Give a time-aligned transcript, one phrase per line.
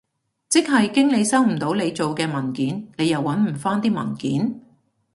[0.49, 4.59] 即係經理收唔到你做嘅文件，你又搵唔返啲文件？